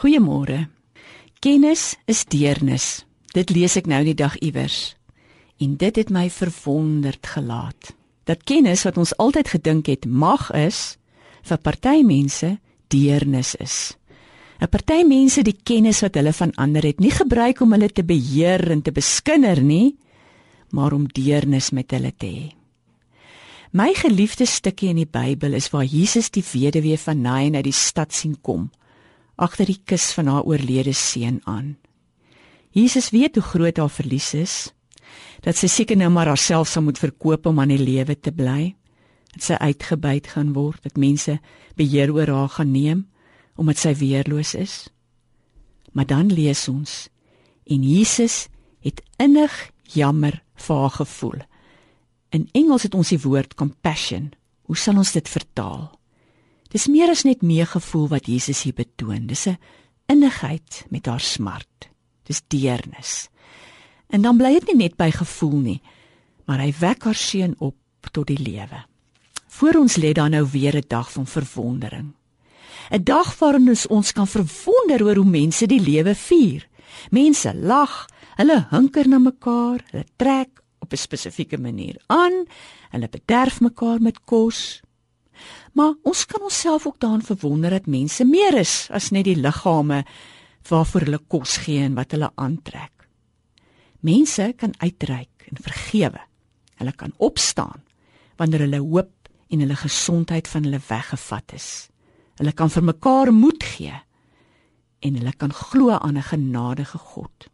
[0.00, 0.70] Goeiemôre.
[1.44, 3.04] Kennis is deernis.
[3.36, 4.94] Dit lees ek nou die dag iewers.
[5.60, 7.90] En dit het my verwonderd gelaat.
[8.24, 10.96] Dat kennis wat ons altyd gedink het mag is,
[11.44, 12.54] vir party mense
[12.88, 13.92] deernis is.
[14.60, 18.04] 'n Party mense die kennis wat hulle van ander het, nie gebruik om hulle te
[18.04, 19.96] beheer en te beskinder nie,
[20.70, 22.48] maar om deernis met hulle te hê.
[23.72, 27.72] My geliefde stukkie in die Bybel is waar Jesus die weduwee van Nain uit die
[27.72, 28.70] stad sien kom
[29.40, 31.76] agter die kus van haar oorlede seun aan.
[32.76, 34.54] Jesus weet hoe groot haar verlies is,
[35.42, 38.74] dat sy seker nou maar haarself sal moet verkoop om aan die lewe te bly,
[39.34, 41.38] dat sy uitgebuit gaan word, dat mense
[41.78, 43.06] beheer oor haar gaan neem
[43.60, 44.74] omdat sy weerloos is.
[45.92, 47.10] Maar dan lees ons
[47.68, 48.46] en Jesus
[48.80, 49.52] het innig
[49.92, 51.42] jammer vir haar gevoel
[52.30, 54.30] In Engels het ons die woord compassion.
[54.70, 55.90] Hoe sal ons dit vertaal?
[56.70, 59.26] Dis meer as net meegevoel wat Jesus hier betoon.
[59.26, 59.58] Dis 'n
[60.06, 61.90] innigheid met haar smart.
[62.22, 63.28] Dis deernis.
[64.08, 65.82] En dan bly dit nie net by gevoel nie,
[66.46, 67.76] maar hy wek haar seun op
[68.10, 68.84] tot die lewe.
[69.48, 72.14] Voor ons lê dan nou weer 'n dag van verwondering.
[72.90, 76.68] 'n Dag waarin ons ons kan verwonder oor hoe mense die lewe vier.
[77.10, 82.46] Mense lag, hulle hunker na mekaar, hulle trek op 'n spesifieke manier aan.
[82.90, 84.80] Hulle bederf mekaar met kos.
[85.72, 90.04] Maar ons kan onsself ook daarin verwonder dat mense meer is as net die liggame
[90.68, 93.06] waarvoor hulle kos gee en wat hulle aantrek.
[94.00, 96.20] Mense kan uitreik en vergewe.
[96.80, 97.82] Hulle kan opstaan
[98.36, 101.88] wanneer hulle hoop en hulle gesondheid van hulle weggevat is.
[102.40, 103.96] Hulle kan vir mekaar moed gee
[105.00, 107.48] en hulle kan glo aan 'n genadige God.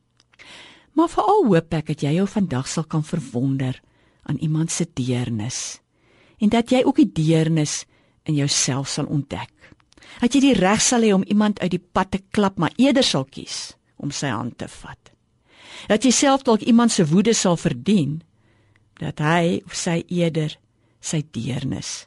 [0.92, 3.80] Maar veral hoop ek dat jy jou vandag sal kan verwonder
[4.22, 5.80] aan iemand se deernis
[6.38, 7.84] en dat jy ook die deernis
[8.24, 9.52] in jouself sal ontdek.
[10.20, 13.04] Dat jy die reg sal hê om iemand uit die pad te klap, maar eerder
[13.04, 15.12] sal kies om sy hand te vat.
[15.88, 18.20] Dat jy self dalk iemand se woede sal verdien,
[19.00, 20.56] dat hy of sy eerder
[21.00, 22.06] sy deernis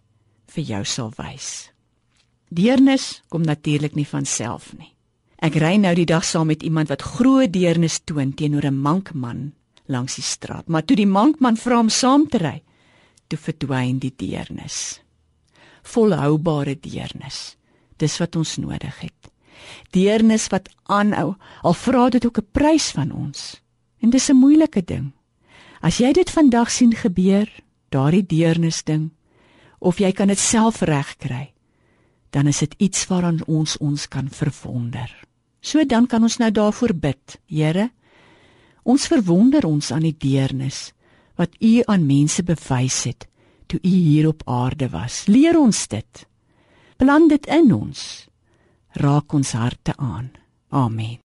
[0.49, 1.69] vir jou sal wys.
[2.49, 4.95] Deernis kom natuurlik nie van self nie.
[5.39, 9.53] Ek ry nou die dag saam met iemand wat groot deernis toon teenoor 'n mankman
[9.87, 12.61] langs die straat, maar toe die mankman vra om saam te ry,
[13.29, 14.99] toe verdwyn die deernis.
[15.85, 17.55] Volhoubare deernis.
[18.01, 19.31] Dis wat ons nodig het.
[19.93, 23.61] Deernis wat aanhou, al vra dit ook 'n prys van ons.
[24.01, 25.11] En dis 'n moeilike ding.
[25.81, 27.47] As jy dit vandag sien gebeur,
[27.89, 29.11] daardie deernis ding,
[29.79, 31.53] of jy kan dit self regkry,
[32.29, 35.09] dan is dit iets waaraan ons ons kan verwonder.
[35.61, 37.39] So dan kan ons nou daarvoor bid.
[37.45, 37.89] Here,
[38.83, 40.93] ons verwonder ons aan die deernis
[41.39, 43.27] wat U aan mense bewys het
[43.69, 45.23] toe U hier op aarde was.
[45.25, 46.25] Leer ons dit.
[46.97, 48.27] Plant dit in ons.
[48.99, 50.31] Raak ons harte aan.
[50.69, 51.19] Amen.